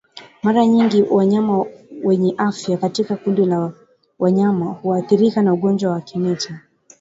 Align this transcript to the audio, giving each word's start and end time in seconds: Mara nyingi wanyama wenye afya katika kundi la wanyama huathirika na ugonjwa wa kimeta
Mara 0.43 0.65
nyingi 0.65 1.01
wanyama 1.03 1.65
wenye 2.03 2.33
afya 2.37 2.77
katika 2.77 3.15
kundi 3.17 3.45
la 3.45 3.71
wanyama 4.19 4.65
huathirika 4.65 5.41
na 5.41 5.53
ugonjwa 5.53 5.91
wa 5.91 6.01
kimeta 6.01 6.61